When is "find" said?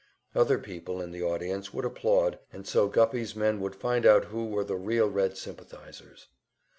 3.75-4.03